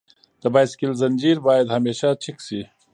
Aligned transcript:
د 0.41 0.43
بایسکل 0.53 0.91
زنجیر 1.01 1.37
باید 1.47 1.67
همیشه 1.75 2.07
چک 2.23 2.37
شي. 2.47 2.61